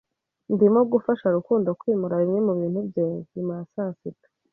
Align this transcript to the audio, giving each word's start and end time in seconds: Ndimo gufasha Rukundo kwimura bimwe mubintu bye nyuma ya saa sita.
Ndimo 0.53 0.81
gufasha 0.91 1.25
Rukundo 1.35 1.69
kwimura 1.79 2.15
bimwe 2.21 2.39
mubintu 2.47 2.79
bye 2.89 3.03
nyuma 3.33 3.53
ya 3.59 3.65
saa 3.73 3.93
sita. 3.99 4.27